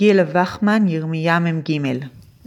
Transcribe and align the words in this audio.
גילה 0.00 0.22
וחמן, 0.32 0.88
ירמיה 0.88 1.38
מ"ג. 1.38 1.78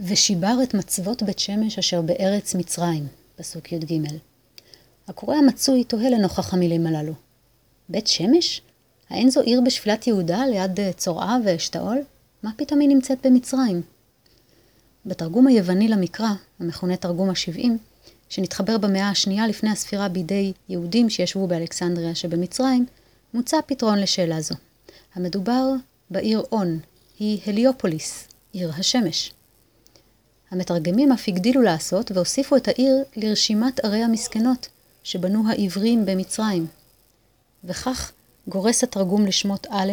ושיבר 0.00 0.56
את 0.62 0.74
מצבות 0.74 1.22
בית 1.22 1.38
שמש 1.38 1.78
אשר 1.78 2.02
בארץ 2.02 2.54
מצרים, 2.54 3.06
פסוק 3.36 3.72
י"ג. 3.72 4.08
הקורא 5.08 5.36
המצוי 5.36 5.84
תוהה 5.84 6.10
לנוכח 6.10 6.54
המילים 6.54 6.86
הללו. 6.86 7.12
בית 7.88 8.06
שמש? 8.06 8.62
האין 9.10 9.30
זו 9.30 9.40
עיר 9.40 9.60
בשפלת 9.66 10.06
יהודה 10.06 10.46
ליד 10.46 10.80
צורעה 10.96 11.36
ואשתאול? 11.44 11.98
מה 12.42 12.50
פתאום 12.56 12.80
היא 12.80 12.88
נמצאת 12.88 13.26
במצרים? 13.26 13.82
בתרגום 15.06 15.46
היווני 15.46 15.88
למקרא, 15.88 16.30
המכונה 16.60 16.96
תרגום 16.96 17.30
השבעים, 17.30 17.78
שנתחבר 18.28 18.78
במאה 18.78 19.08
השנייה 19.08 19.46
לפני 19.46 19.70
הספירה 19.70 20.08
בידי 20.08 20.52
יהודים 20.68 21.10
שישבו 21.10 21.46
באלכסנדריה 21.46 22.14
שבמצרים, 22.14 22.86
מוצע 23.34 23.56
פתרון 23.66 23.98
לשאלה 23.98 24.40
זו. 24.40 24.54
המדובר 25.14 25.70
בעיר 26.10 26.42
און, 26.52 26.78
היא 27.18 27.40
הליופוליס, 27.46 28.28
עיר 28.52 28.72
השמש. 28.78 29.32
המתרגמים 30.50 31.12
אף 31.12 31.24
הגדילו 31.28 31.62
לעשות 31.62 32.12
והוסיפו 32.12 32.56
את 32.56 32.68
העיר 32.68 33.04
לרשימת 33.16 33.80
ערי 33.80 34.02
המסכנות 34.02 34.68
שבנו 35.02 35.50
העברים 35.50 36.06
במצרים. 36.06 36.66
וכך 37.64 38.12
גורס 38.48 38.84
התרגום 38.84 39.26
לשמות 39.26 39.66
א', 39.70 39.92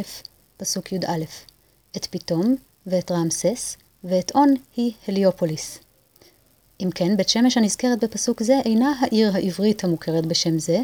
פסוק 0.58 0.92
י"א, 0.92 1.24
את 1.98 2.06
פתאום 2.06 2.56
ואת 2.88 3.12
רמסס 3.12 3.78
ואת 4.04 4.32
און 4.36 4.54
היא 4.76 4.92
הליופוליס. 5.08 5.80
אם 6.80 6.90
כן, 6.96 7.18
בית 7.18 7.30
שמש 7.30 7.58
הנזכרת 7.58 8.04
בפסוק 8.04 8.44
זה 8.44 8.60
אינה 8.66 8.94
העיר 9.02 9.36
העברית 9.36 9.84
המוכרת 9.84 10.26
בשם 10.26 10.60
זה, 10.60 10.80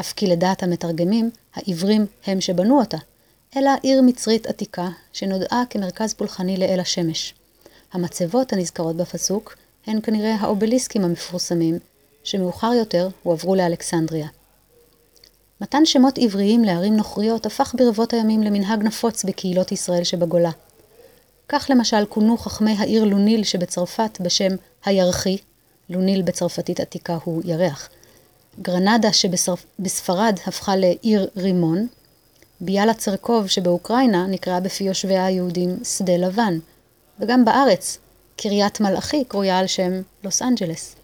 אף 0.00 0.12
כי 0.12 0.26
לדעת 0.26 0.62
המתרגמים, 0.62 1.30
העברים 1.54 2.06
הם 2.26 2.40
שבנו 2.40 2.80
אותה, 2.80 2.98
אלא 3.56 3.70
עיר 3.82 4.02
מצרית 4.02 4.46
עתיקה, 4.46 4.88
שנודעה 5.12 5.62
כמרכז 5.70 6.14
פולחני 6.14 6.56
לאל 6.56 6.80
השמש. 6.80 7.34
המצבות 7.92 8.52
הנזכרות 8.52 8.96
בפסוק 8.96 9.56
הן 9.86 9.98
כנראה 10.02 10.34
האובליסקים 10.34 11.04
המפורסמים, 11.04 11.78
שמאוחר 12.24 12.72
יותר 12.72 13.08
הועברו 13.22 13.54
לאלכסנדריה. 13.54 14.28
מתן 15.60 15.86
שמות 15.86 16.18
עבריים 16.18 16.64
לערים 16.64 16.96
נוכריות 16.96 17.46
הפך 17.46 17.74
ברבות 17.78 18.12
הימים 18.12 18.42
למנהג 18.42 18.82
נפוץ 18.82 19.24
בקהילות 19.24 19.72
ישראל 19.72 20.04
שבגולה. 20.04 20.50
כך 21.48 21.66
למשל 21.70 22.04
כונו 22.08 22.38
חכמי 22.38 22.74
העיר 22.78 23.04
לוניל 23.04 23.44
שבצרפת 23.44 24.18
בשם 24.20 24.52
הירחי, 24.84 25.36
לוניל 25.90 26.22
בצרפתית 26.22 26.80
עתיקה 26.80 27.18
הוא 27.24 27.42
ירח. 27.44 27.88
גרנדה 28.62 29.12
שבספרד 29.12 30.38
הפכה 30.46 30.76
לעיר 30.76 31.28
רימון, 31.36 31.86
ביאלה 32.64 32.94
צרקוב 32.94 33.46
שבאוקראינה 33.46 34.26
נקראה 34.26 34.60
בפי 34.60 34.84
יושביה 34.84 35.26
היהודים 35.26 35.84
שדה 35.84 36.16
לבן, 36.16 36.58
וגם 37.20 37.44
בארץ, 37.44 37.98
קריית 38.36 38.80
מלאכי 38.80 39.24
קרויה 39.24 39.58
על 39.58 39.66
שם 39.66 40.02
לוס 40.24 40.42
אנג'לס. 40.42 40.96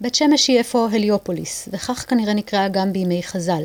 בית 0.00 0.14
שמש 0.14 0.48
היא 0.48 0.60
אפוא 0.60 0.88
הליופוליס, 0.92 1.68
וכך 1.72 2.04
כנראה 2.08 2.34
נקראה 2.34 2.68
גם 2.68 2.92
בימי 2.92 3.22
חז"ל, 3.22 3.62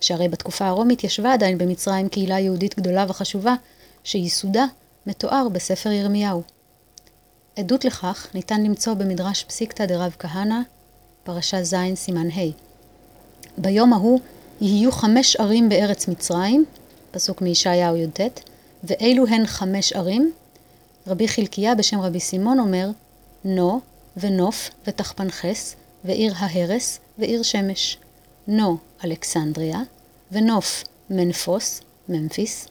שהרי 0.00 0.28
בתקופה 0.28 0.66
הרומית 0.66 1.04
ישבה 1.04 1.32
עדיין 1.32 1.58
במצרים 1.58 2.08
קהילה 2.08 2.38
יהודית 2.38 2.78
גדולה 2.78 3.04
וחשובה, 3.08 3.54
שייסודה 4.04 4.64
מתואר 5.06 5.48
בספר 5.52 5.92
ירמיהו. 5.92 6.42
עדות 7.56 7.84
לכך 7.84 8.26
ניתן 8.34 8.62
למצוא 8.62 8.94
במדרש 8.94 9.44
פסיקתא 9.44 9.86
דרב 9.86 10.16
כהנא, 10.18 10.60
פרשה 11.24 11.64
ז' 11.64 11.74
סימן 11.94 12.30
ה'. 12.30 12.50
ביום 13.58 13.92
ההוא 13.92 14.20
יהיו 14.64 14.92
חמש 14.92 15.36
ערים 15.36 15.68
בארץ 15.68 16.08
מצרים, 16.08 16.64
פסוק 17.10 17.42
מישעיהו 17.42 17.96
י"ט, 17.96 18.20
ואילו 18.84 19.26
הן 19.26 19.46
חמש 19.46 19.92
ערים? 19.92 20.32
רבי 21.06 21.28
חלקיה 21.28 21.74
בשם 21.74 22.00
רבי 22.00 22.20
סימון 22.20 22.58
אומר, 22.58 22.90
נו 23.44 23.80
ונוף 24.16 24.70
ותחפנחס, 24.86 25.74
ועיר 26.04 26.32
ההרס 26.36 26.98
ועיר 27.18 27.42
שמש. 27.42 27.98
נו, 28.48 28.76
אלכסנדריה, 29.04 29.80
ונוף, 30.32 30.84
מנפוס, 31.10 31.80
ממפיס, 32.08 32.68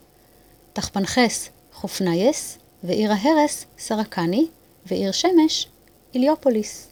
תחפנחס, 0.73 1.49
חופנייס, 1.73 2.57
ועיר 2.83 3.11
ההרס, 3.11 3.65
סרקני, 3.79 4.47
ועיר 4.85 5.11
שמש, 5.11 5.67
איליופוליס. 6.15 6.87